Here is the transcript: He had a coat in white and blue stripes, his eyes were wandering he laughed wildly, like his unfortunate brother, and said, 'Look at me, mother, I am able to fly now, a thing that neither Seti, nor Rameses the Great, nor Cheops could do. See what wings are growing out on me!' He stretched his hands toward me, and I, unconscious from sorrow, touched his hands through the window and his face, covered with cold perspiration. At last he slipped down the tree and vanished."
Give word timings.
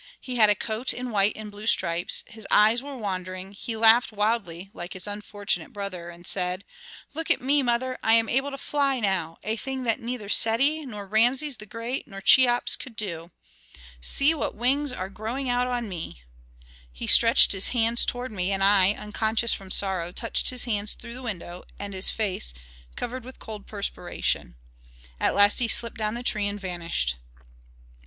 He 0.19 0.37
had 0.37 0.49
a 0.49 0.55
coat 0.55 0.93
in 0.95 1.11
white 1.11 1.33
and 1.37 1.51
blue 1.51 1.67
stripes, 1.67 2.23
his 2.25 2.47
eyes 2.49 2.81
were 2.81 2.97
wandering 2.97 3.51
he 3.51 3.75
laughed 3.77 4.11
wildly, 4.11 4.71
like 4.73 4.93
his 4.93 5.05
unfortunate 5.05 5.71
brother, 5.73 6.09
and 6.09 6.25
said, 6.25 6.65
'Look 7.13 7.29
at 7.29 7.39
me, 7.39 7.61
mother, 7.61 7.99
I 8.01 8.13
am 8.13 8.27
able 8.27 8.49
to 8.49 8.57
fly 8.57 8.99
now, 8.99 9.37
a 9.43 9.55
thing 9.55 9.83
that 9.83 9.99
neither 9.99 10.27
Seti, 10.27 10.87
nor 10.87 11.05
Rameses 11.05 11.57
the 11.57 11.67
Great, 11.67 12.07
nor 12.07 12.19
Cheops 12.19 12.75
could 12.75 12.95
do. 12.95 13.29
See 14.01 14.33
what 14.33 14.55
wings 14.55 14.91
are 14.91 15.07
growing 15.07 15.49
out 15.49 15.67
on 15.67 15.87
me!' 15.87 16.23
He 16.91 17.05
stretched 17.05 17.51
his 17.51 17.67
hands 17.67 18.03
toward 18.03 18.31
me, 18.31 18.51
and 18.51 18.63
I, 18.63 18.93
unconscious 18.95 19.53
from 19.53 19.69
sorrow, 19.69 20.11
touched 20.11 20.49
his 20.49 20.63
hands 20.63 20.95
through 20.95 21.13
the 21.13 21.21
window 21.21 21.63
and 21.77 21.93
his 21.93 22.09
face, 22.09 22.55
covered 22.95 23.23
with 23.23 23.37
cold 23.37 23.67
perspiration. 23.67 24.55
At 25.19 25.35
last 25.35 25.59
he 25.59 25.67
slipped 25.67 25.97
down 25.99 26.15
the 26.15 26.23
tree 26.23 26.47
and 26.47 26.59
vanished." 26.59 27.17